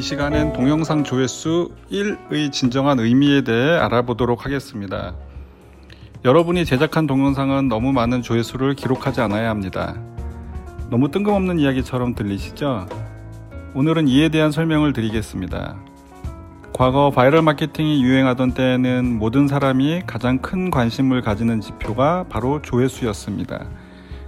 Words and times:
이 0.00 0.02
시간엔 0.02 0.54
동영상 0.54 1.04
조회수 1.04 1.72
1의 1.92 2.50
진정한 2.52 2.98
의미에 2.98 3.42
대해 3.42 3.76
알아보도록 3.76 4.46
하겠습니다. 4.46 5.14
여러분이 6.24 6.64
제작한 6.64 7.06
동영상은 7.06 7.68
너무 7.68 7.92
많은 7.92 8.22
조회수를 8.22 8.76
기록하지 8.76 9.20
않아야 9.20 9.50
합니다. 9.50 9.94
너무 10.88 11.10
뜬금없는 11.10 11.58
이야기처럼 11.58 12.14
들리시죠? 12.14 12.88
오늘은 13.74 14.08
이에 14.08 14.30
대한 14.30 14.50
설명을 14.52 14.94
드리겠습니다. 14.94 15.76
과거 16.72 17.10
바이럴 17.10 17.42
마케팅이 17.42 18.02
유행하던 18.02 18.54
때에는 18.54 19.18
모든 19.18 19.48
사람이 19.48 20.04
가장 20.06 20.38
큰 20.38 20.70
관심을 20.70 21.20
가지는 21.20 21.60
지표가 21.60 22.24
바로 22.30 22.62
조회수였습니다. 22.62 23.66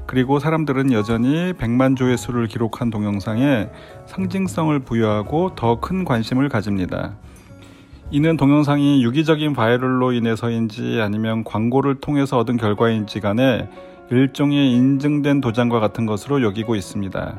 그리고 0.07 0.39
사람들은 0.39 0.93
여전히 0.93 1.53
100만 1.55 1.97
조회수를 1.97 2.47
기록한 2.47 2.91
동영상에 2.91 3.69
상징성을 4.07 4.79
부여하고 4.81 5.55
더 5.55 5.81
큰 5.81 6.05
관심을 6.05 6.49
가집니다. 6.49 7.15
이는 8.11 8.37
동영상이 8.37 9.03
유기적인 9.03 9.55
바이럴로 9.55 10.13
인해서인지 10.13 11.01
아니면 11.01 11.45
광고를 11.45 11.97
통해서 11.97 12.39
얻은 12.39 12.59
결과인지 12.59 13.21
간에 13.21 13.69
일종의 14.11 14.73
인증된 14.73 15.41
도장과 15.41 15.81
같은 15.81 16.05
것으로 16.05 16.43
여기고 16.43 16.75
있습니다. 16.75 17.35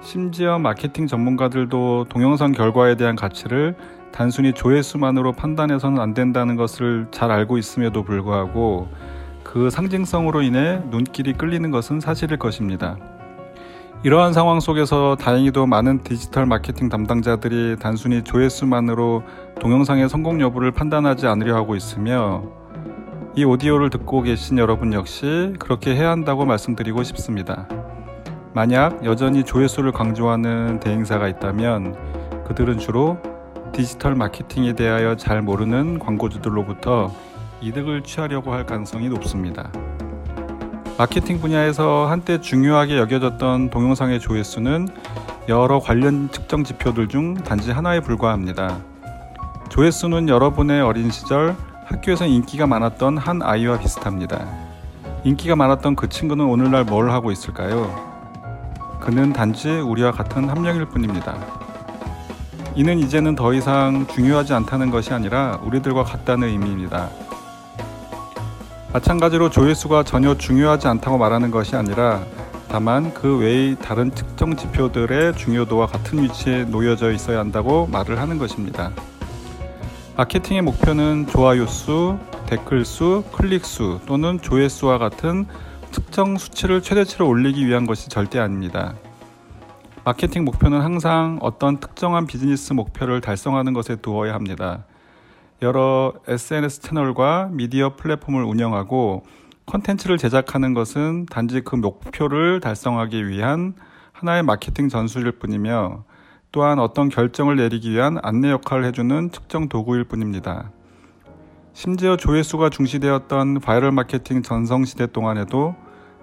심지어 0.00 0.58
마케팅 0.58 1.06
전문가들도 1.06 2.06
동영상 2.08 2.52
결과에 2.52 2.94
대한 2.94 3.14
가치를 3.14 3.76
단순히 4.10 4.54
조회수만으로 4.54 5.32
판단해서는 5.32 6.00
안 6.00 6.14
된다는 6.14 6.56
것을 6.56 7.06
잘 7.10 7.30
알고 7.30 7.58
있음에도 7.58 8.02
불구하고 8.02 8.88
그 9.42 9.70
상징성으로 9.70 10.42
인해 10.42 10.82
눈길이 10.90 11.32
끌리는 11.32 11.70
것은 11.70 12.00
사실일 12.00 12.38
것입니다. 12.38 12.96
이러한 14.02 14.32
상황 14.32 14.60
속에서 14.60 15.16
다행히도 15.16 15.66
많은 15.66 16.02
디지털 16.02 16.46
마케팅 16.46 16.88
담당자들이 16.88 17.76
단순히 17.78 18.22
조회수만으로 18.22 19.22
동영상의 19.60 20.08
성공 20.08 20.40
여부를 20.40 20.70
판단하지 20.70 21.26
않으려 21.26 21.54
하고 21.54 21.76
있으며 21.76 22.44
이 23.36 23.44
오디오를 23.44 23.90
듣고 23.90 24.22
계신 24.22 24.56
여러분 24.56 24.92
역시 24.92 25.54
그렇게 25.58 25.94
해야 25.94 26.10
한다고 26.10 26.46
말씀드리고 26.46 27.02
싶습니다. 27.02 27.68
만약 28.54 29.04
여전히 29.04 29.44
조회수를 29.44 29.92
강조하는 29.92 30.80
대행사가 30.80 31.28
있다면 31.28 32.44
그들은 32.46 32.78
주로 32.78 33.18
디지털 33.72 34.14
마케팅에 34.14 34.72
대하여 34.72 35.16
잘 35.16 35.42
모르는 35.42 35.98
광고주들로부터 35.98 37.14
이득을 37.60 38.02
취하려고 38.02 38.52
할 38.52 38.64
가능성이 38.66 39.08
높습니다. 39.08 39.70
마케팅 40.98 41.40
분야에서 41.40 42.06
한때 42.08 42.40
중요하게 42.40 42.98
여겨졌던 42.98 43.70
동영상의 43.70 44.20
조회수는 44.20 44.88
여러 45.48 45.80
관련 45.80 46.30
측정 46.30 46.62
지표들 46.62 47.08
중 47.08 47.34
단지 47.34 47.70
하나에 47.70 48.00
불과합니다. 48.00 48.78
조회수는 49.70 50.28
여러분의 50.28 50.82
어린 50.82 51.10
시절 51.10 51.56
학교에서 51.86 52.26
인기가 52.26 52.66
많았던 52.66 53.18
한 53.18 53.42
아이와 53.42 53.78
비슷합니다. 53.78 54.46
인기가 55.24 55.56
많았던 55.56 55.96
그 55.96 56.08
친구는 56.08 56.44
오늘날 56.44 56.84
뭘 56.84 57.10
하고 57.10 57.30
있을까요? 57.30 58.10
그는 59.00 59.32
단지 59.32 59.70
우리와 59.70 60.12
같은 60.12 60.48
함령일 60.48 60.86
뿐입니다. 60.86 61.36
이는 62.76 62.98
이제는 62.98 63.34
더 63.34 63.52
이상 63.52 64.06
중요하지 64.06 64.54
않다는 64.54 64.90
것이 64.90 65.12
아니라 65.12 65.58
우리들과 65.62 66.04
같다는 66.04 66.48
의미입니다. 66.48 67.08
마찬가지로 68.92 69.50
조회수가 69.50 70.02
전혀 70.02 70.36
중요하지 70.36 70.88
않다고 70.88 71.16
말하는 71.16 71.52
것이 71.52 71.76
아니라 71.76 72.24
다만 72.68 73.14
그 73.14 73.38
외의 73.38 73.76
다른 73.76 74.10
특정 74.10 74.56
지표들의 74.56 75.36
중요도와 75.36 75.86
같은 75.86 76.22
위치에 76.22 76.64
놓여져 76.64 77.12
있어야 77.12 77.38
한다고 77.38 77.86
말을 77.86 78.18
하는 78.18 78.38
것입니다. 78.38 78.92
마케팅의 80.16 80.62
목표는 80.62 81.28
좋아요 81.28 81.66
수, 81.66 82.18
댓글 82.46 82.84
수, 82.84 83.22
클릭 83.32 83.64
수 83.64 84.00
또는 84.06 84.40
조회수와 84.40 84.98
같은 84.98 85.46
특정 85.92 86.36
수치를 86.36 86.82
최대치로 86.82 87.28
올리기 87.28 87.66
위한 87.66 87.86
것이 87.86 88.08
절대 88.08 88.40
아닙니다. 88.40 88.94
마케팅 90.04 90.44
목표는 90.44 90.80
항상 90.80 91.38
어떤 91.42 91.78
특정한 91.78 92.26
비즈니스 92.26 92.72
목표를 92.72 93.20
달성하는 93.20 93.72
것에 93.72 93.96
두어야 93.96 94.34
합니다. 94.34 94.84
여러 95.62 96.14
SNS 96.26 96.80
채널과 96.80 97.50
미디어 97.52 97.94
플랫폼을 97.96 98.42
운영하고 98.44 99.24
컨텐츠를 99.66 100.16
제작하는 100.16 100.72
것은 100.72 101.26
단지 101.26 101.60
그 101.60 101.76
목표를 101.76 102.60
달성하기 102.60 103.28
위한 103.28 103.74
하나의 104.12 104.42
마케팅 104.42 104.88
전술일 104.88 105.32
뿐이며 105.32 106.04
또한 106.50 106.78
어떤 106.78 107.10
결정을 107.10 107.56
내리기 107.56 107.90
위한 107.90 108.18
안내 108.22 108.50
역할을 108.50 108.84
해주는 108.86 109.28
특정 109.30 109.68
도구일 109.68 110.04
뿐입니다. 110.04 110.72
심지어 111.74 112.16
조회수가 112.16 112.70
중시되었던 112.70 113.60
바이럴 113.60 113.92
마케팅 113.92 114.42
전성시대 114.42 115.08
동안에도 115.08 115.76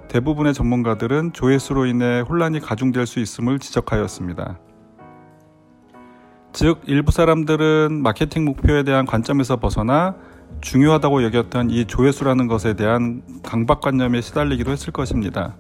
대부분의 0.09 0.53
전문가들은 0.53 1.33
조회수로 1.33 1.85
인해 1.85 2.21
혼란이 2.21 2.59
가중될 2.59 3.05
수 3.05 3.19
있음을 3.19 3.59
지적하였습니다. 3.59 4.59
즉, 6.53 6.81
일부 6.85 7.11
사람들은 7.11 8.01
마케팅 8.01 8.45
목표에 8.45 8.83
대한 8.83 9.05
관점에서 9.05 9.57
벗어나 9.57 10.15
중요하다고 10.61 11.23
여겼던 11.23 11.69
이 11.69 11.85
조회수라는 11.85 12.47
것에 12.47 12.73
대한 12.73 13.21
강박관념에 13.43 14.21
시달리기도 14.21 14.71
했을 14.71 14.91
것입니다. 14.91 15.55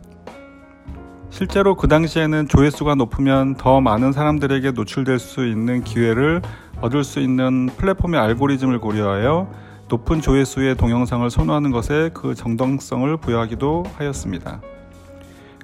실제로 1.29 1.75
그 1.75 1.87
당시에는 1.87 2.47
조회수가 2.47 2.95
높으면 2.95 3.55
더 3.55 3.81
많은 3.81 4.11
사람들에게 4.11 4.71
노출될 4.71 5.19
수 5.19 5.45
있는 5.45 5.83
기회를 5.83 6.41
얻을 6.81 7.03
수 7.03 7.19
있는 7.19 7.67
플랫폼의 7.77 8.19
알고리즘을 8.19 8.79
고려하여 8.79 9.51
높은 9.89 10.21
조회수의 10.21 10.75
동영상을 10.75 11.29
선호하는 11.29 11.71
것에 11.71 12.09
그 12.13 12.33
정당성을 12.33 13.17
부여하기도 13.17 13.83
하였습니다. 13.97 14.61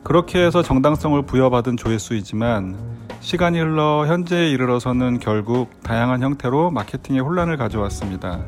그렇게 0.04 0.44
해서 0.46 0.62
정당성을 0.62 1.22
부여받은 1.22 1.78
조회수이지만 1.78 2.76
시간이 3.22 3.58
흘러 3.58 4.06
현재에 4.06 4.50
이르러서는 4.50 5.20
결국 5.20 5.82
다양한 5.82 6.22
형태로 6.22 6.72
마케팅에 6.72 7.20
혼란을 7.20 7.56
가져왔습니다. 7.56 8.42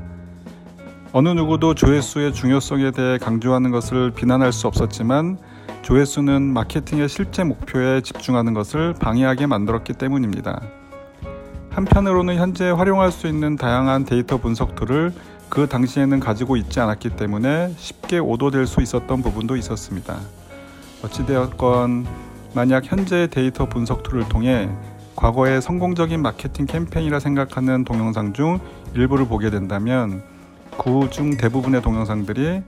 어느 1.13 1.29
누구도 1.29 1.73
조회수의 1.73 2.33
중요성에 2.33 2.91
대해 2.91 3.17
강조하는 3.17 3.71
것을 3.71 4.11
비난할 4.11 4.51
수 4.51 4.67
없었지만 4.67 5.38
조회수는 5.81 6.41
마케팅의 6.41 7.07
실제 7.07 7.45
목표에 7.45 8.01
집중하는 8.01 8.53
것을 8.53 8.94
방해하게 8.99 9.45
만들었기 9.45 9.94
때문입니다. 9.94 10.61
한편으로는 11.69 12.35
현재 12.35 12.69
활용할 12.69 13.13
수 13.13 13.27
있는 13.27 13.55
다양한 13.55 14.03
데이터 14.03 14.38
분석 14.38 14.75
툴을 14.75 15.13
그 15.47 15.67
당시에는 15.67 16.19
가지고 16.19 16.57
있지 16.57 16.81
않았기 16.81 17.11
때문에 17.11 17.73
쉽게 17.77 18.19
오도될 18.19 18.67
수 18.67 18.81
있었던 18.81 19.21
부분도 19.21 19.55
있었습니다. 19.55 20.19
어찌되었건 21.05 22.05
만약 22.53 22.85
현재의 22.85 23.27
데이터 23.29 23.66
분석 23.67 24.03
툴을 24.03 24.27
통해 24.29 24.69
과거의 25.16 25.61
성공적인 25.61 26.21
마케팅 26.21 26.66
캠페인이라 26.66 27.19
생각하는 27.19 27.83
동영상 27.85 28.33
중 28.33 28.59
일부를 28.95 29.27
보게 29.27 29.49
된다면 29.49 30.23
그 30.77 31.07
중 31.09 31.38
대부분의 31.38 31.81
동영상들이 31.81 32.61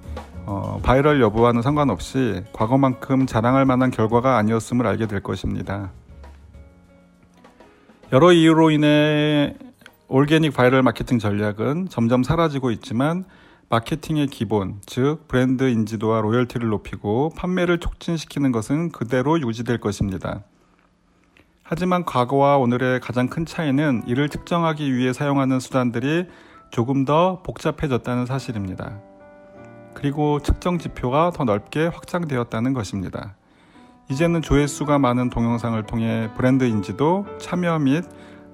어, 0.45 0.79
바이럴 0.81 1.21
여부와는 1.21 1.61
상관없이 1.61 2.41
과거만큼 2.53 3.25
자랑할 3.25 3.65
만한 3.65 3.91
결과가 3.91 4.37
아니었음을 4.37 4.87
알게 4.87 5.07
될 5.07 5.21
것입니다. 5.21 5.91
여러 8.13 8.31
이유로 8.31 8.71
인해 8.71 9.55
organic 10.07 10.53
viral 10.53 10.83
마케팅 10.83 11.19
전략은 11.19 11.89
점점 11.89 12.23
사라지고 12.23 12.71
있지만 12.71 13.25
마케팅의 13.69 14.28
기본, 14.28 14.79
즉 14.85 15.28
브랜드 15.28 15.69
인지도와 15.69 16.22
로열티를 16.22 16.69
높이고 16.69 17.31
판매를 17.35 17.79
촉진시키는 17.79 18.53
것은 18.53 18.94
그대로 18.94 19.41
유지될 19.41 19.79
것입니다. 19.79 20.44
하지만 21.63 22.06
과거와 22.06 22.57
오늘의 22.59 23.01
가장 23.01 23.27
큰 23.27 23.45
차이는 23.45 24.03
이를 24.07 24.30
측정하기 24.30 24.95
위해 24.95 25.12
사용하는 25.12 25.59
수단들이 25.59 26.27
조금 26.71 27.03
더 27.03 27.41
복잡해졌다는 27.44 28.25
사실입니다. 28.25 29.01
그리고 29.94 30.39
측정 30.41 30.77
지표가 30.77 31.31
더 31.36 31.44
넓게 31.44 31.88
확장되었다는 31.88 32.71
것입니다. 32.71 33.36
이제는 34.09 34.41
조회수가 34.41 34.97
많은 34.97 35.30
동영상을 35.30 35.83
통해 35.83 36.30
브랜드 36.38 36.63
인지도, 36.63 37.25
참여 37.38 37.80
및 37.80 38.06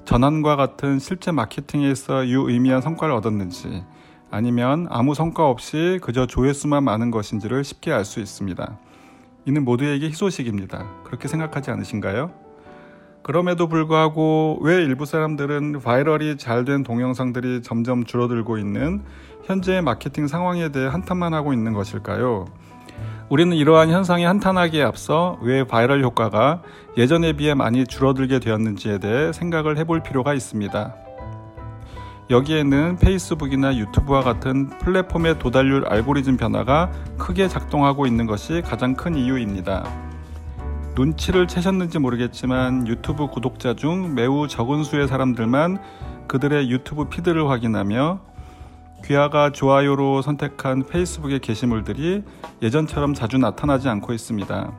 전환과 0.06 0.56
같은 0.56 0.98
실제 0.98 1.32
마케팅에서 1.32 2.28
유의미한 2.28 2.82
성과를 2.82 3.14
얻었는지 3.14 3.84
아니면 4.34 4.88
아무 4.90 5.14
성과 5.14 5.48
없이 5.48 6.00
그저 6.02 6.26
조회수만 6.26 6.84
많은 6.84 7.12
것인지를 7.12 7.64
쉽게 7.64 7.92
알 7.92 8.04
수 8.04 8.20
있습니다. 8.20 8.80
이는 9.46 9.64
모두에게 9.64 10.08
희소식입니다. 10.08 10.88
그렇게 11.04 11.28
생각하지 11.28 11.70
않으신가요? 11.70 12.32
그럼에도 13.22 13.68
불구하고 13.68 14.58
왜 14.62 14.78
일부 14.78 15.06
사람들은 15.06 15.82
viral이 15.81 16.38
잘 16.38 16.66
된 16.66 16.82
동영상들이 16.82 17.62
점점 17.62 18.06
줄어들고 18.06 18.58
있는 18.58 19.04
현재의 19.44 19.84
마케팅 19.84 20.28
상황에 20.28 20.70
대해 20.70 20.88
한탄만 20.88 21.36
하고 21.36 21.54
있는 21.54 21.74
것일까요? 21.74 22.48
우리는 23.30 23.56
이러한 23.56 23.92
현상이 23.92 24.24
한탄하기에 24.24 24.82
앞서 24.82 25.38
왜 25.44 25.64
바이럴 25.64 26.04
효과가 26.04 26.64
예전에 26.98 27.34
비해 27.34 27.54
많이 27.54 27.86
줄어들게 27.86 28.40
되었는지에 28.40 28.98
대해 28.98 29.32
생각을 29.32 29.78
해볼 29.78 30.02
필요가 30.02 30.34
있습니다. 30.34 31.03
여기에는 32.30 32.98
페이스북이나 32.98 33.75
유튜브와 33.75 34.22
같은 34.22 34.70
플랫폼의 34.80 35.40
도달률 35.40 35.86
알고리즘 35.88 36.38
변화가 36.38 36.92
크게 37.18 37.48
작동하고 37.48 38.08
있는 38.08 38.25
것이 38.25 38.62
가장 38.66 38.96
큰 38.96 39.16
이유입니다. 39.16 39.84
눈치를 40.96 41.48
채셨는지 41.48 42.00
모르겠지만 42.00 42.88
유튜브 42.88 43.28
구독자 43.28 43.74
중 43.74 44.14
매우 44.14 44.48
적은 44.48 44.84
수의 44.84 45.08
사람들만 45.08 45.80
그들의 46.28 46.70
유튜브 46.70 47.10
피드를 47.10 47.50
확인하며 47.50 48.20
귀하가 49.04 49.52
좋아요로 49.52 50.22
선택한 50.22 50.86
페이스북의 50.86 51.40
게시물들이 51.40 52.24
예전처럼 52.62 53.14
자주 53.14 53.38
나타나지 53.38 53.90
않고 53.90 54.14
있습니다. 54.14 54.72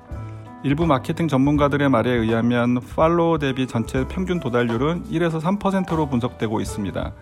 일부 0.64 0.87
마케팅 0.87 1.28
전문가들의 1.28 1.90
말에 1.90 2.11
의하면 2.11 2.81
팔로워 2.96 3.37
대비 3.37 3.66
전체 3.66 4.08
평균 4.08 4.40
도달률은 4.40 5.05
1에서 5.11 5.38
3%로 5.38 6.08
분석되고 6.08 6.58
있습니다. 6.58 7.12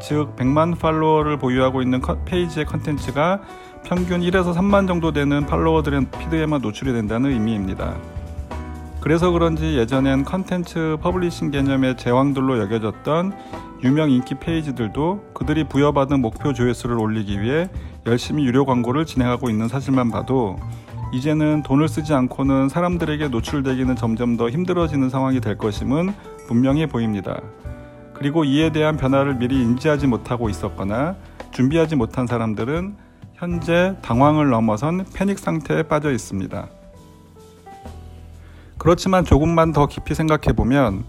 즉 0.00 0.34
100만 0.36 0.78
팔로워를 0.78 1.36
보유하고 1.36 1.82
있는 1.82 2.00
페이지의 2.24 2.64
컨텐츠가 2.64 3.42
평균 3.84 4.22
1에서 4.22 4.54
3만 4.54 4.88
정도 4.88 5.12
되는 5.12 5.44
팔로워들의 5.44 6.06
피드에만 6.18 6.62
노출이 6.62 6.94
된다는 6.94 7.30
의미입니다. 7.32 7.94
그래서 9.02 9.30
그런지 9.32 9.76
예전엔 9.76 10.24
컨텐츠 10.24 10.96
publishing 11.02 11.50
개념의 11.50 11.98
제왕들로 11.98 12.58
여겨졌던 12.58 13.32
유명 13.84 14.10
인기 14.10 14.34
페이지들도 14.36 15.32
그들이 15.34 15.64
부여받은 15.64 16.22
목표 16.22 16.54
조회수를 16.54 16.98
올리기 16.98 17.42
위해 17.42 17.68
열심히 18.06 18.46
유료 18.46 18.64
광고를 18.64 19.04
진행하고 19.04 19.50
있는 19.50 19.68
사실만 19.68 20.10
봐도 20.10 20.56
이제는 21.10 21.62
돈을 21.62 21.88
쓰지 21.88 22.12
않고는 22.12 22.68
사람들에게 22.68 23.28
노출되기는 23.28 23.96
점점 23.96 24.36
더 24.36 24.50
힘들어지는 24.50 25.08
상황이 25.08 25.40
될 25.40 25.56
것임은 25.56 26.12
분명해 26.48 26.86
보입니다. 26.86 27.40
그리고 28.12 28.44
이에 28.44 28.70
대한 28.70 28.96
변화를 28.96 29.34
미리 29.36 29.62
인지하지 29.62 30.06
못하고 30.06 30.50
있었거나 30.50 31.16
준비하지 31.52 31.96
못한 31.96 32.26
사람들은 32.26 32.96
현재 33.34 33.96
당황을 34.02 34.50
넘어선 34.50 35.06
패닉 35.14 35.38
상태에 35.38 35.84
빠져 35.84 36.10
있습니다. 36.10 36.68
그렇지만 38.76 39.24
조금만 39.24 39.72
더 39.72 39.86
깊이 39.86 40.14
생각해 40.14 40.54
보면 40.54 41.04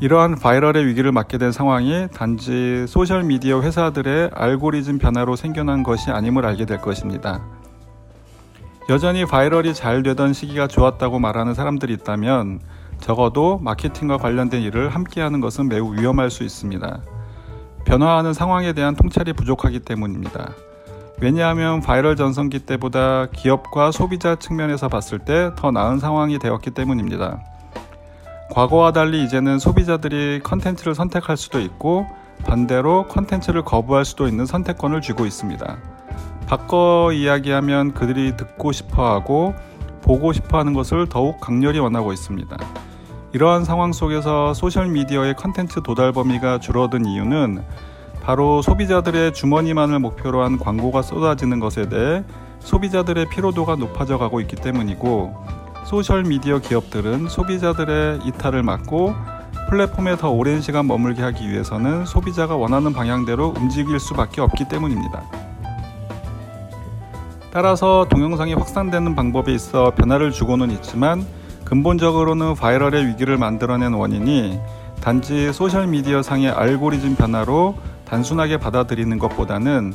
이러한 0.00 0.36
viral의 0.36 0.86
위기를 0.86 1.12
맞게 1.12 1.38
된 1.38 1.52
상황이 1.52 2.08
단지 2.12 2.84
소셜미디어 2.86 3.62
회사들의 3.62 4.30
알고리즘 4.34 4.98
변화로 4.98 5.36
생겨난 5.36 5.82
것이 5.82 6.10
아님을 6.10 6.44
알게 6.44 6.66
될 6.66 6.80
것입니다. 6.80 7.42
여전히 8.88 9.24
viral이 9.24 9.74
잘 9.74 10.02
되던 10.02 10.32
시기가 10.32 10.68
좋았다고 10.68 11.18
말하는 11.18 11.54
사람들이 11.54 11.92
있다면 11.94 12.60
적어도 13.00 13.58
마케팅과 13.58 14.18
관련된 14.18 14.62
일을 14.62 14.90
함께 14.90 15.20
하는 15.20 15.40
것은 15.40 15.68
매우 15.68 15.94
위험할 15.94 16.30
수 16.30 16.44
있습니다. 16.44 17.00
변화하는 17.84 18.32
상황에 18.32 18.72
대한 18.72 18.94
통찰이 18.94 19.32
부족하기 19.32 19.80
때문입니다. 19.80 20.50
왜냐하면 21.20 21.80
바이럴 21.80 22.14
전성기 22.14 22.60
때보다 22.60 23.26
기업과 23.26 23.90
소비자 23.90 24.36
측면에서 24.36 24.88
봤을 24.88 25.18
때 25.18 25.50
더 25.56 25.70
나은 25.70 25.98
상황이 25.98 26.38
되었기 26.38 26.70
때문입니다. 26.70 27.40
과거와 28.50 28.92
달리 28.92 29.24
이제는 29.24 29.58
소비자들이 29.58 30.40
컨텐츠를 30.44 30.94
선택할 30.94 31.36
수도 31.36 31.60
있고 31.60 32.06
반대로 32.44 33.06
컨텐츠를 33.08 33.62
거부할 33.64 34.04
수도 34.04 34.28
있는 34.28 34.46
선택권을 34.46 35.00
쥐고 35.00 35.26
있습니다. 35.26 35.76
바꿔 36.46 37.10
이야기하면 37.12 37.92
그들이 37.92 38.36
듣고 38.36 38.72
싶어 38.72 39.12
하고 39.12 39.54
보고 40.02 40.32
싶어 40.32 40.58
하는 40.58 40.72
것을 40.72 41.08
더욱 41.08 41.40
강렬히 41.40 41.80
원하고 41.80 42.12
있습니다. 42.12 42.56
이러한 43.32 43.64
상황 43.64 43.92
속에서 43.92 44.54
소셜미디어의 44.54 45.34
컨텐츠 45.34 45.82
도달 45.82 46.12
범위가 46.12 46.60
줄어든 46.60 47.04
이유는 47.04 47.62
바로 48.22 48.62
소비자들의 48.62 49.34
주머니만을 49.34 49.98
목표로 49.98 50.42
한 50.42 50.58
광고가 50.58 51.02
쏟아지는 51.02 51.60
것에 51.60 51.88
대해 51.88 52.24
소비자들의 52.60 53.28
피로도가 53.28 53.76
높아져 53.76 54.16
가고 54.18 54.40
있기 54.40 54.56
때문이고 54.56 55.34
소셜미디어 55.84 56.60
기업들은 56.60 57.28
소비자들의 57.28 58.20
이탈을 58.24 58.62
막고 58.62 59.14
플랫폼에 59.68 60.16
더 60.16 60.30
오랜 60.30 60.60
시간 60.60 60.86
머물게 60.86 61.22
하기 61.22 61.50
위해서는 61.50 62.06
소비자가 62.06 62.56
원하는 62.56 62.92
방향대로 62.92 63.54
움직일 63.56 63.98
수밖에 63.98 64.40
없기 64.40 64.68
때문입니다. 64.68 65.45
따라서 67.56 68.06
동영상이 68.10 68.52
확산되는 68.52 69.14
방법에 69.14 69.50
있어 69.54 69.90
변화를 69.96 70.30
주고는 70.30 70.70
있지만 70.72 71.24
근본적으로는 71.64 72.54
바이럴의 72.54 73.06
위기를 73.06 73.38
만들어낸 73.38 73.94
원인이 73.94 74.60
단지 75.00 75.50
소셜미디어 75.54 76.20
상의 76.20 76.50
알고리즘 76.50 77.16
변화로 77.16 77.74
단순하게 78.04 78.58
받아들이는 78.58 79.18
것보다는 79.18 79.94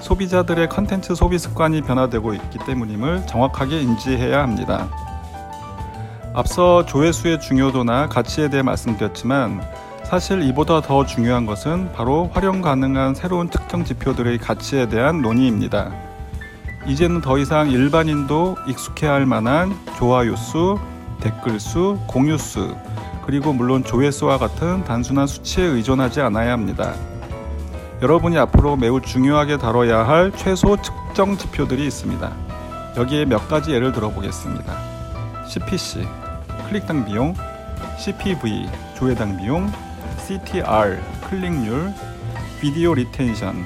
소비자들의 0.00 0.68
컨텐츠 0.68 1.14
소비 1.14 1.38
습관이 1.38 1.82
변화되고 1.82 2.34
있기 2.34 2.58
때문임을 2.66 3.28
정확하게 3.28 3.82
인지해야 3.82 4.42
합니다. 4.42 4.88
앞서 6.34 6.84
조회수의 6.86 7.38
중요도나 7.38 8.08
가치에 8.08 8.50
대해 8.50 8.64
말씀드렸지만 8.64 9.62
사실 10.02 10.42
이보다 10.42 10.80
더 10.80 11.06
중요한 11.06 11.46
것은 11.46 11.92
바로 11.92 12.28
활용 12.32 12.62
가능한 12.62 13.14
새로운 13.14 13.48
특정 13.48 13.84
지표들의 13.84 14.38
가치에 14.38 14.88
대한 14.88 15.22
논의입니다. 15.22 16.15
이제는 16.86 17.20
더 17.20 17.36
이상 17.36 17.70
일반인도 17.70 18.56
익숙해 18.66 19.08
할 19.08 19.26
만한 19.26 19.76
좋아요 19.98 20.36
수, 20.36 20.78
댓글 21.20 21.58
수, 21.58 21.98
공유 22.06 22.38
수, 22.38 22.76
그리고 23.24 23.52
물론 23.52 23.82
조회수와 23.82 24.38
같은 24.38 24.84
단순한 24.84 25.26
수치에 25.26 25.64
의존하지 25.64 26.20
않아야 26.20 26.52
합니다. 26.52 26.94
여러분이 28.00 28.38
앞으로 28.38 28.76
매우 28.76 29.00
중요하게 29.00 29.56
다뤄야 29.56 30.06
할 30.06 30.30
최소 30.36 30.80
측정 30.80 31.36
지표들이 31.36 31.84
있습니다. 31.86 32.32
여기에 32.96 33.24
몇 33.24 33.48
가지 33.48 33.72
예를 33.72 33.90
들어보겠습니다. 33.90 34.72
CPC, 35.48 36.06
클릭당 36.68 37.04
비용, 37.04 37.34
CPV, 37.98 38.68
조회당 38.96 39.38
비용, 39.38 39.72
CTR, 40.18 41.00
클릭률, 41.28 41.92
video 42.60 42.94
retention, 42.94 43.56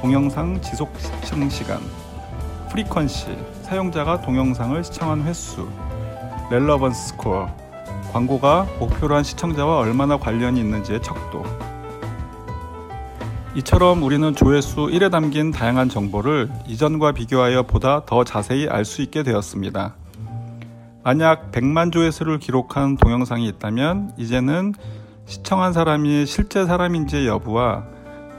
동영상 0.00 0.60
지속 0.62 0.94
시청 0.98 1.48
시간, 1.50 1.80
frequency, 2.68 3.36
사용자가 3.62 4.20
동영상을 4.22 4.82
시청한 4.84 5.22
횟수, 5.22 5.68
relevance 6.50 7.08
score, 7.08 7.48
광고가 8.12 8.66
목표로 8.78 9.16
한 9.16 9.24
시청자와 9.24 9.78
얼마나 9.78 10.16
관련이 10.18 10.60
있는지의 10.60 11.02
척도, 11.02 11.44
이처럼 13.54 14.02
우리는 14.02 14.34
조회수 14.34 14.86
1에 14.86 15.10
담긴 15.10 15.50
다양한 15.50 15.88
정보를 15.88 16.48
이전과 16.66 17.12
비교하여 17.12 17.64
보다 17.64 18.04
더 18.04 18.22
자세히 18.22 18.68
알 18.68 18.84
수 18.84 19.02
있게 19.02 19.22
되었습니다. 19.22 19.94
만약 21.02 21.50
100만 21.50 21.90
조회수를 21.90 22.38
기록한 22.38 22.96
동영상이 22.96 23.48
있다면 23.48 24.12
이제는 24.16 24.74
시청한 25.26 25.72
사람이 25.72 26.26
실제 26.26 26.66
사람인지의 26.66 27.26
여부와 27.26 27.84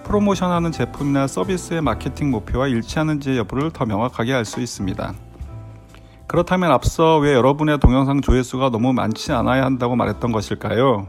프로모션하는 0.03 0.71
제품이나 0.71 1.27
서비스의 1.27 1.81
마케팅 1.81 2.31
목표와 2.31 2.67
일치하는지의 2.67 3.37
여부를 3.39 3.71
더 3.71 3.85
명확하게 3.85 4.33
알 4.33 4.45
수 4.45 4.59
있습니다. 4.61 5.13
그렇다면 6.27 6.71
앞서 6.71 7.17
왜 7.17 7.33
여러분의 7.33 7.79
동영상 7.79 8.21
조회수가 8.21 8.69
너무 8.69 8.93
많지 8.93 9.31
않아야 9.31 9.65
한다고 9.65 9.95
말했던 9.95 10.31
것일까요? 10.31 11.07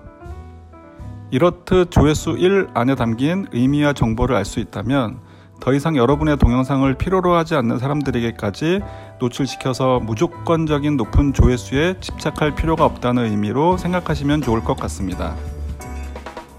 이렇듯 1.30 1.90
조회수 1.90 2.36
1 2.38 2.68
안에 2.74 2.94
담긴 2.94 3.46
의미와 3.52 3.92
정보를 3.92 4.34
알 4.36 4.44
수 4.44 4.60
있다면 4.60 5.20
더 5.60 5.74
이상 5.74 5.94
여러분의 5.94 6.38
동영상을 6.38 6.92
필요로 6.94 7.34
하지 7.34 7.54
않는 7.54 7.78
사람들에게까지 7.78 8.80
노출시켜서 9.20 10.00
무조건적인 10.00 10.96
높은 10.96 11.34
조회수에 11.34 12.00
집착할 12.00 12.54
필요가 12.54 12.86
없다는 12.86 13.26
의미로 13.26 13.76
생각하시면 13.76 14.40
좋을 14.40 14.64
것 14.64 14.74
같습니다. 14.78 15.36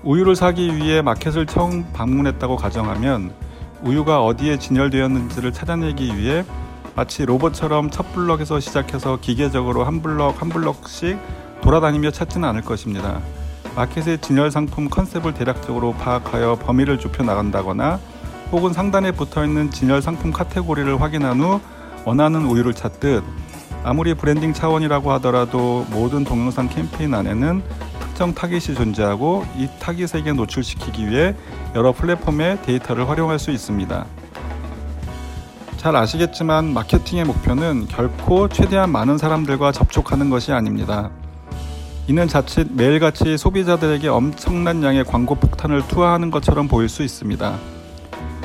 우유를 0.03 0.35
사기 0.35 0.75
위해 0.75 1.01
마켓을 1.01 1.45
처음 1.45 1.85
방문했다고 1.93 2.55
가정하면 2.55 3.31
우유가 3.83 4.23
어디에 4.23 4.57
진열되었는지를 4.57 5.53
찾아내기 5.53 6.17
위해 6.17 6.43
마치 6.95 7.23
로봇처럼 7.23 7.91
첫 7.91 8.11
블럭에서 8.13 8.59
시작해서 8.59 9.19
기계적으로 9.21 9.83
한 9.83 10.01
블럭 10.01 10.41
한 10.41 10.49
블럭씩 10.49 11.17
돌아다니며 11.61 12.11
찾지는 12.11 12.47
않을 12.49 12.63
것입니다. 12.63 13.21
마켓의 13.75 14.19
진열 14.19 14.49
상품 14.51 14.89
컨셉을 14.89 15.33
대략적으로 15.33 15.93
파악하여 15.93 16.55
범위를 16.55 16.99
좁혀 16.99 17.23
나간다거나 17.23 17.99
혹은 18.51 18.73
상단에 18.73 19.11
붙어 19.11 19.45
있는 19.45 19.69
진열 19.69 20.01
상품 20.01 20.31
카테고리를 20.31 20.99
확인한 20.99 21.39
후 21.39 21.61
원하는 22.05 22.45
우유를 22.45 22.73
찾듯 22.73 23.23
아무리 23.83 24.13
브랜딩 24.15 24.53
차원이라고 24.53 25.11
하더라도 25.13 25.85
모든 25.91 26.23
동영상 26.23 26.67
캠페인 26.67 27.13
안에는 27.13 27.63
특정 28.21 28.35
타깃이 28.35 28.75
존재하고 28.75 29.43
이 29.57 29.67
타깃에게 29.79 30.33
노출시키기 30.33 31.09
위해 31.09 31.33
여러 31.73 31.91
플랫폼의 31.91 32.61
데이터를 32.61 33.09
활용할 33.09 33.39
수 33.39 33.49
있습니다. 33.49 34.05
잘 35.77 35.95
아시겠지만 35.95 36.71
마케팅의 36.71 37.25
목표는 37.25 37.87
결코 37.87 38.47
최대한 38.47 38.91
많은 38.91 39.17
사람들과 39.17 39.71
접촉하는 39.71 40.29
것이 40.29 40.51
아닙니다. 40.51 41.09
이는 42.07 42.27
자칫 42.27 42.67
매일같이 42.71 43.39
소비자들에게 43.39 44.07
엄청난 44.07 44.83
양의 44.83 45.03
광고 45.03 45.33
폭탄을 45.33 45.87
투하하는 45.87 46.29
것처럼 46.29 46.67
보일 46.67 46.89
수 46.89 47.01
있습니다. 47.01 47.57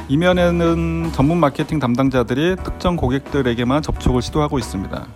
이면에는 0.09 1.11
전문 1.13 1.37
마케팅 1.37 1.79
담당자들이 1.79 2.57
특정 2.65 2.97
고객들에게만 2.97 3.83
접촉을 3.83 4.23
시도하고 4.23 4.59
있습니다. 4.59 5.07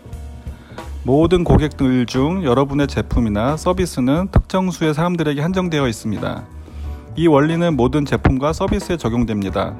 모든 1.03 1.45
고객들 1.45 2.05
중 2.05 2.45
여러분의 2.45 2.87
제품이나 2.87 3.57
서비스는 3.57 4.29
특정 4.33 4.71
수의 4.71 4.93
사람들에게 4.93 5.41
한정되어 5.41 5.89
있습니다. 5.89 6.45
이 7.17 7.27
원리는 7.27 7.75
모든 7.75 8.05
제품과 8.05 8.53
서비스에 8.53 8.99
적용됩니다. 8.99 9.75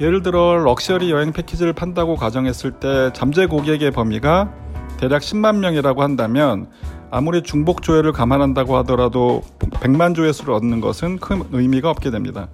예를 0.00 0.22
들어 0.22 0.56
럭셔리 0.58 1.10
여행 1.10 1.32
패키지를 1.32 1.72
판다고 1.72 2.14
가정했을 2.14 2.72
때 2.72 3.10
잠재 3.14 3.46
고객의 3.46 3.90
범위가 3.90 4.52
대략 4.96 5.22
10만 5.22 5.56
명이라고 5.56 6.02
한다면 6.02 6.68
아무리 7.10 7.42
중복 7.42 7.82
조회를 7.82 8.12
감안한다고 8.12 8.76
하더라도 8.78 9.42
100만 9.58 10.14
조회수를 10.14 10.54
얻는 10.54 10.80
것은 10.80 11.18
큰 11.18 11.42
의미가 11.50 11.90
없게 11.90 12.12
됩니다. 12.12 12.46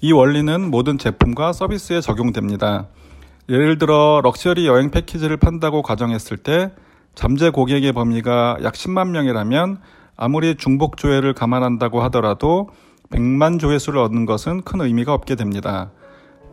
이 0.00 0.12
원리는 0.12 0.70
모든 0.70 0.96
제품과 0.96 1.52
서비스에 1.52 2.00
적용됩니다. 2.00 2.86
예를 3.50 3.76
들어 3.76 4.22
럭셔리 4.22 4.66
여행 4.66 4.90
패키지를 4.90 5.36
판다고 5.36 5.82
가정했을 5.82 6.38
때 6.38 6.70
잠재 7.20 7.50
고객의 7.50 7.92
범위가 7.92 8.56
약 8.62 8.72
10만 8.72 9.10
명이라면 9.10 9.76
아무리 10.16 10.54
중복 10.54 10.96
조회를 10.96 11.34
감안한다고 11.34 12.00
하더라도 12.04 12.70
100만 13.10 13.60
조회수를 13.60 14.00
얻는 14.00 14.24
것은 14.24 14.62
큰 14.62 14.80
의미가 14.80 15.12
없게 15.12 15.34
됩니다. 15.34 15.90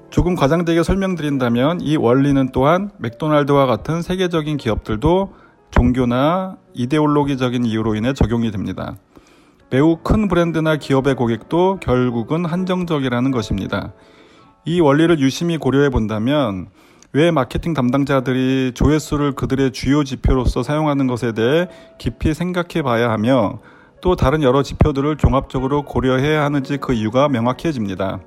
조금 0.09 0.35
과장되게 0.35 0.83
설명드린다면 0.83 1.79
이 1.79 1.95
원리는 1.95 2.49
또한 2.51 2.91
맥도날드와 2.97 3.65
같은 3.65 4.01
세계적인 4.01 4.57
기업들도 4.57 5.33
종교나 5.71 6.57
이데올로기적인 6.73 7.63
이유로 7.63 7.95
인해 7.95 8.11
적용이 8.11 8.51
됩니다. 8.51 8.97
매우 9.69 9.95
큰 10.03 10.27
브랜드나 10.27 10.75
기업의 10.75 11.15
고객도 11.15 11.79
결국은 11.79 12.43
한정적이라는 12.43 13.31
것입니다. 13.31 13.93
이 14.65 14.81
원리를 14.81 15.17
유심히 15.19 15.55
고려해 15.55 15.91
본다면 15.91 16.67
왜 17.17 17.31
마케팅 17.31 17.73
담당자들이 17.73 18.73
조회수를 18.75 19.31
그들의 19.31 19.71
주요 19.71 20.03
지표로서 20.03 20.61
사용하는 20.61 21.07
것에 21.07 21.31
대해 21.31 21.67
깊이 21.97 22.35
생각해 22.35 22.83
봐야 22.83 23.09
하며 23.09 23.57
또 24.01 24.15
다른 24.15 24.43
여러 24.43 24.61
지표들을 24.61 25.17
종합적으로 25.17 25.81
고려해야 25.81 26.43
하는지 26.43 26.77
그 26.77 26.93
이유가 26.93 27.27
명확해집니다. 27.27 28.19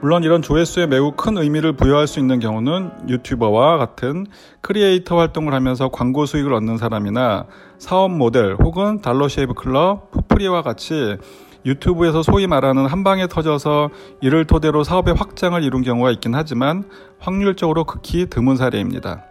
물론 0.00 0.24
이런 0.24 0.42
조회수에 0.42 0.88
매우 0.88 1.12
큰 1.12 1.38
의미를 1.38 1.74
부여할 1.76 2.08
수 2.08 2.18
있는 2.18 2.40
경우는 2.40 3.08
유튜버와 3.08 3.76
같은 3.76 4.26
크리에이터 4.60 5.16
활동을 5.16 5.54
하면서 5.54 5.88
광고 5.88 6.26
수익을 6.26 6.52
얻는 6.52 6.78
사람이나 6.78 7.46
사업 7.78 8.10
모델 8.10 8.56
혹은 8.56 9.00
Dollar 9.00 9.28
Shave 9.28 9.54
Club, 9.54 10.10
Poo-Pourri와 10.10 10.62
같이 10.62 11.16
유튜브에서 11.66 12.22
소위 12.22 12.46
말하는 12.46 12.86
한 12.86 13.04
방에 13.04 13.26
터져서 13.26 13.90
이를 14.22 14.46
토대로 14.46 14.84
사업의 14.84 15.14
확장을 15.14 15.60
이룬 15.62 15.82
경우가 15.82 16.12
있긴 16.12 16.34
하지만 16.34 16.84
확률적으로 17.18 17.84
극히 17.84 18.26
드문 18.30 18.56
사례입니다. 18.56 19.24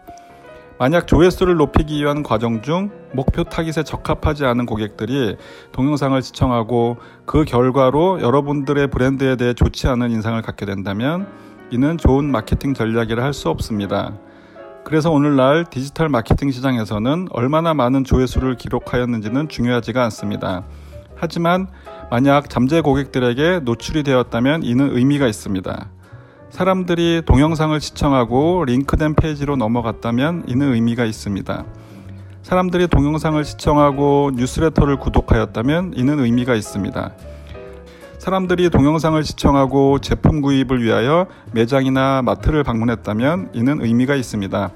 만약 0.77 1.07
조회수를 1.07 1.55
높이기 1.55 2.01
위한 2.03 2.21
과정 2.21 2.61
중 2.61 2.91
목표 3.13 3.45
타깃에 3.45 3.83
적합하지 3.83 4.43
않은 4.45 4.65
고객들이 4.65 5.37
동영상을 5.71 6.21
시청하고 6.21 6.97
그 7.25 7.45
결과로 7.45 8.21
여러분들의 8.21 8.87
브랜드에 8.87 9.37
대해 9.37 9.53
좋지 9.53 9.87
않은 9.87 10.11
인상을 10.11 10.41
갖게 10.41 10.65
된다면 10.65 11.27
이는 11.71 11.97
좋은 11.97 12.29
마케팅 12.29 12.73
전략이라 12.73 13.23
할 13.23 13.33
수 13.33 13.49
없습니다. 13.49 14.11
그래서 14.83 15.09
오늘날 15.09 15.65
디지털 15.69 16.09
마케팅 16.09 16.51
시장에서는 16.51 17.29
얼마나 17.31 17.73
많은 17.73 18.03
조회수를 18.03 18.55
기록하였는지는 18.57 19.47
중요하지가 19.47 20.03
않습니다. 20.03 20.63
하지만 21.15 21.67
만약 22.11 22.49
잠재 22.49 22.81
고객들에게 22.81 23.61
노출이 23.63 24.03
되었다면 24.03 24.63
이는 24.63 24.95
의미가 24.95 25.27
있습니다. 25.27 25.89
사람들이 26.49 27.23
동영상을 27.25 27.79
시청하고 27.81 28.65
링크된 28.65 29.15
페이지로 29.15 29.55
넘어갔다면 29.55 30.45
이는 30.47 30.73
의미가 30.73 31.03
있습니다. 31.05 31.65
사람들이 32.43 32.87
동영상을 32.87 33.43
시청하고 33.43 34.31
뉴스레터를 34.35 34.97
구독하였다면 34.97 35.93
이는 35.95 36.19
의미가 36.19 36.53
있습니다. 36.53 37.11
사람들이 38.19 38.69
동영상을 38.69 39.21
시청하고 39.23 39.99
제품 39.99 40.41
구입을 40.41 40.81
위하여 40.81 41.27
매장이나 41.51 42.21
마트를 42.21 42.63
방문했다면 42.63 43.49
이는 43.53 43.83
의미가 43.83 44.15
있습니다. 44.15 44.71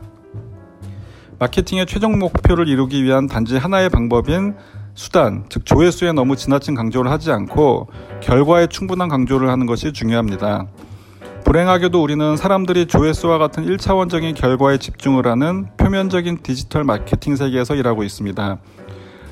마케팅의 1.40 1.86
최종 1.86 2.20
목표를 2.20 2.68
이루기 2.68 3.04
위한 3.04 3.28
단지 3.28 3.58
하나의 3.58 3.90
방법인 3.90 4.56
수단, 4.94 5.46
즉 5.50 5.66
조회수에 5.66 6.12
너무 6.12 6.36
지나친 6.36 6.76
강조를 6.76 7.10
하지 7.10 7.32
않고 7.32 7.88
결과에 8.22 8.68
충분한 8.68 9.08
강조를 9.10 9.50
하는 9.50 9.66
것이 9.66 9.94
중요합니다. 9.94 10.68
불행하게도 11.46 12.02
우리는 12.02 12.38
사람들이 12.38 12.86
조회수와 12.86 13.38
같은 13.38 13.66
1차원적인 13.66 14.36
결과에 14.36 14.78
집중을 14.78 15.26
하는 15.26 15.68
표면적인 15.78 16.40
디지털 16.44 16.84
마케팅 16.84 17.36
세계에서 17.36 17.76
일하고 17.76 18.04
있습니다. 18.04 18.60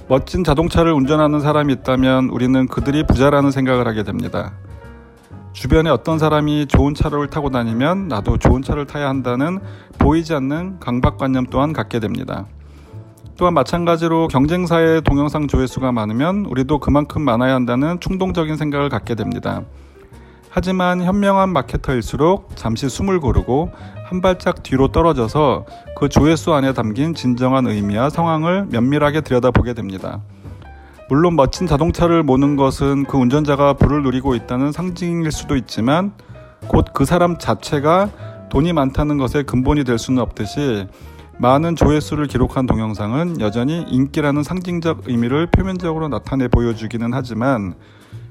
멋진 0.08 0.44
자동차를 0.44 0.94
운전하는 0.94 1.42
사람이 1.42 1.74
있다면 1.74 2.30
우리는 2.30 2.68
그들이 2.68 3.06
부자라는 3.06 3.52
생각을 3.52 3.88
하게 3.88 4.04
됩니다. 4.04 4.54
주변에 5.52 5.90
어떤 5.90 6.18
사람이 6.18 6.68
좋은 6.68 6.94
차를 6.94 7.28
타고 7.30 7.50
다니면 7.50 8.08
나도 8.08 8.38
좋은 8.38 8.62
차를 8.62 8.86
타야 8.86 9.10
한다는 9.10 9.60
보이지 9.98 10.34
않는 10.34 10.80
강박관념 10.80 11.48
또한 11.50 11.74
갖게 11.74 12.00
됩니다. 12.00 12.46
또한 13.38 13.54
마찬가지로 13.54 14.30
경쟁사의 14.30 15.02
동영상 15.04 15.48
조회수가 15.48 15.92
많으면 15.92 16.46
우리도 16.46 16.80
그만큼 16.80 17.22
많아야 17.22 17.54
한다는 17.54 18.00
충동적인 18.00 18.58
생각을 18.58 18.90
갖게 18.90 19.14
됩니다. 19.14 19.62
하지만 20.50 21.04
현명한 21.04 21.50
마케터일수록 21.50 22.56
잠시 22.56 22.90
숨을 22.90 23.20
고르고 23.20 23.70
한 24.06 24.22
발짝 24.22 24.64
뒤로 24.64 24.88
떨어져서 24.88 25.66
그 25.96 26.10
조회수 26.10 26.54
안에 26.54 26.74
담긴 26.74 27.14
진정한 27.14 27.68
의미와 27.68 28.10
상황을 28.10 28.66
면밀하게 28.72 29.22
들여다보게 29.22 29.76
됩니다. 29.76 30.22
물론 31.08 31.36
멋진 31.36 31.68
자동차를 31.68 32.24
모는 32.24 32.56
것은 32.56 33.04
그 33.06 33.18
운전자가 33.18 33.74
부를 33.74 34.02
누리고 34.02 34.34
있다는 34.34 34.72
상징일 34.72 35.32
수도 35.32 35.56
있지만 35.56 36.12
곧 36.68 36.88
그 36.92 37.06
사람 37.06 37.38
자체가 37.38 38.10
돈이 38.50 38.74
많다는 38.74 39.18
것의 39.18 39.44
근본이 39.46 39.84
될 39.84 40.00
수는 40.00 40.24
없듯이 40.24 40.88
많은 41.40 41.76
조회수를 41.76 42.28
기록한 42.28 42.66
동영상은 42.66 43.40
여전히 43.42 43.84
인기라는 43.84 44.42
상징적 44.42 45.04
의미를 45.06 45.46
표면적으로 45.48 46.08
나타내 46.08 46.48
보여주기는 46.48 47.14
하지만 47.14 47.76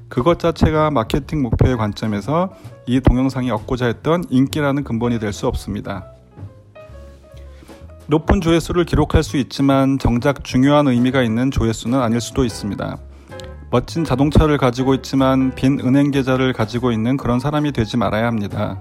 그것 0.08 0.38
자체가 0.38 0.90
마케팅 0.90 1.42
목표의 1.42 1.76
관점에서 1.76 2.50
이 2.86 3.00
동영상이 3.00 3.50
얻고자 3.50 3.86
했던 3.86 4.24
인기라는 4.28 4.82
근본이 4.84 5.18
될 5.20 5.32
수 5.32 5.46
없습니다. 5.46 6.06
높은 8.08 8.40
조회수를 8.40 8.84
기록할 8.84 9.22
수 9.24 9.36
있지만 9.36 9.98
정작 9.98 10.44
중요한 10.44 10.86
의미가 10.86 11.22
있는 11.22 11.50
조회수는 11.50 12.00
아닐 12.00 12.20
수도 12.20 12.44
있습니다. 12.44 12.96
멋진 13.70 14.04
자동차를 14.04 14.58
가지고 14.58 14.94
있지만 14.94 15.52
빈 15.56 15.80
은행 15.80 16.12
계좌를 16.12 16.52
가지고 16.52 16.92
있는 16.92 17.16
그런 17.16 17.40
사람이 17.40 17.72
되지 17.72 17.96
말아야 17.96 18.26
합니다. 18.26 18.80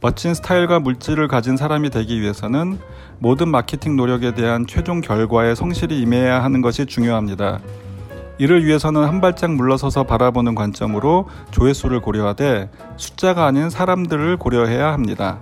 멋진 0.00 0.32
스타일과 0.32 0.78
물질을 0.78 1.26
가진 1.26 1.56
사람이 1.56 1.90
되기 1.90 2.20
위해서는 2.20 2.78
모든 3.18 3.48
마케팅 3.48 3.96
노력에 3.96 4.32
대한 4.32 4.64
최종 4.64 5.00
결과에 5.00 5.56
성실히 5.56 6.00
임해야 6.00 6.42
하는 6.44 6.62
것이 6.62 6.86
중요합니다. 6.86 7.58
이를 8.38 8.64
위해서는 8.64 9.04
한 9.04 9.20
발짝 9.20 9.52
물러서서 9.52 10.04
바라보는 10.04 10.54
관점으로 10.54 11.28
조회수를 11.50 12.00
고려하되 12.00 12.70
숫자가 12.96 13.46
아닌 13.46 13.70
사람들을 13.70 14.36
고려해야 14.36 14.92
합니다. 14.92 15.40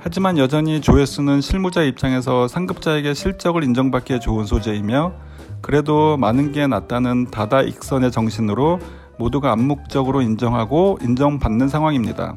하지만 0.00 0.38
여전히 0.38 0.80
조회수는 0.80 1.40
실무자 1.40 1.82
입장에서 1.82 2.48
상급자에게 2.48 3.14
실적을 3.14 3.62
인정받기에 3.62 4.18
좋은 4.18 4.44
소재이며 4.44 5.12
그래도 5.60 6.16
많은 6.16 6.50
게 6.50 6.66
낫다는 6.66 7.30
다다익선의 7.30 8.10
정신으로 8.10 8.80
모두가 9.16 9.52
암묵적으로 9.52 10.20
인정하고 10.20 10.98
인정받는 11.00 11.68
상황입니다. 11.68 12.34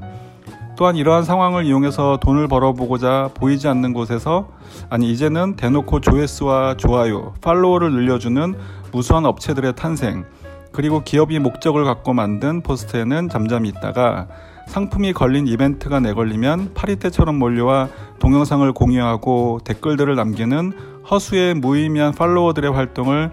또한 0.76 0.98
이러한 0.98 1.24
상황을 1.24 1.66
이용해서 1.66 2.18
돈을 2.22 2.48
벌어보고자 2.48 3.30
보이지 3.34 3.68
않는 3.68 3.94
곳에서 3.94 4.50
아니 4.90 5.10
이제는 5.12 5.56
대놓고 5.56 6.02
조회수와 6.02 6.76
좋아요, 6.78 7.34
팔로워를 7.42 7.92
늘려주는 7.92 8.56
무수한 8.92 9.26
업체들의 9.26 9.76
탄생 9.76 10.26
그리고 10.72 11.02
기업이 11.02 11.40
목적을 11.40 11.86
갖고 11.86 12.14
만든 12.14 12.62
포스트에는 12.62 13.30
잠잠히 13.30 13.70
있다가 13.70 14.28
상품이 14.68 15.14
걸린 15.14 15.48
이벤트가 15.48 16.00
내걸리면 16.02 16.74
파리떼처럼 16.74 17.36
몰려와 17.36 17.88
동영상을 18.20 18.70
공유하고 18.74 19.60
댓글들을 19.64 20.16
남기는 20.16 20.74
허수의 21.10 21.54
무의미한 21.54 22.14
팔로워들의 22.14 22.72
활동을 22.72 23.32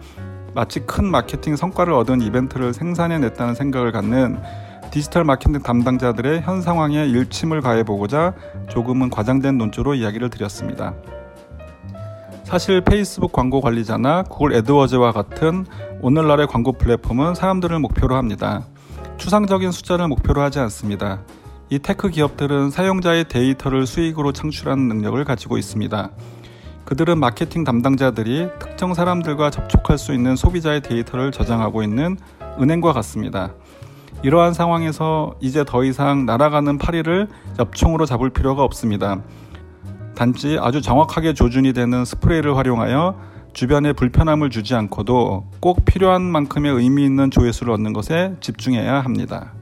마치 0.54 0.80
큰 0.80 1.06
마케팅 1.06 1.56
성과를 1.56 1.94
얻은 1.94 2.20
이벤트를 2.20 2.74
생산해냈다는 2.74 3.54
생각을 3.54 3.90
갖는 3.90 4.38
디지털 4.92 5.24
마케팅 5.24 5.58
담당자들의 5.62 6.42
현 6.42 6.60
상황에 6.60 7.06
일침을 7.06 7.62
가해보고자 7.62 8.34
조금은 8.68 9.08
과장된 9.08 9.56
논조로 9.56 9.94
이야기를 9.94 10.28
드렸습니다. 10.28 10.92
사실 12.44 12.82
페이스북 12.82 13.32
광고 13.32 13.62
관리자나 13.62 14.24
구글 14.24 14.52
애드워즈와 14.52 15.12
같은 15.12 15.64
오늘날의 16.02 16.46
광고 16.46 16.72
플랫폼은 16.72 17.34
사람들을 17.34 17.78
목표로 17.78 18.16
합니다. 18.16 18.66
추상적인 19.16 19.72
숫자를 19.72 20.08
목표로 20.08 20.42
하지 20.42 20.58
않습니다. 20.58 21.22
이 21.70 21.78
테크 21.78 22.10
기업들은 22.10 22.70
사용자의 22.70 23.28
데이터를 23.28 23.86
수익으로 23.86 24.32
창출하는 24.32 24.88
능력을 24.88 25.24
가지고 25.24 25.56
있습니다. 25.56 26.10
그들은 26.84 27.18
마케팅 27.18 27.64
담당자들이 27.64 28.48
특정 28.58 28.92
사람들과 28.92 29.48
접촉할 29.48 29.96
수 29.96 30.12
있는 30.12 30.36
소비자의 30.36 30.82
데이터를 30.82 31.32
저장하고 31.32 31.82
있는 31.82 32.18
은행과 32.60 32.92
같습니다. 32.92 33.54
이러한 34.22 34.54
상황에서 34.54 35.34
이제 35.40 35.64
더 35.66 35.84
이상 35.84 36.26
날아가는 36.26 36.78
파리를 36.78 37.28
엽총으로 37.58 38.06
잡을 38.06 38.30
필요가 38.30 38.62
없습니다. 38.62 39.20
단지 40.14 40.58
아주 40.60 40.80
정확하게 40.80 41.34
조준이 41.34 41.72
되는 41.72 42.04
스프레이를 42.04 42.56
활용하여 42.56 43.18
주변에 43.52 43.92
불편함을 43.92 44.50
주지 44.50 44.74
않고도 44.74 45.50
꼭 45.60 45.84
필요한 45.84 46.22
만큼의 46.22 46.72
의미 46.72 47.04
있는 47.04 47.30
조회수를 47.30 47.72
얻는 47.72 47.92
것에 47.92 48.34
집중해야 48.40 49.00
합니다. 49.00 49.52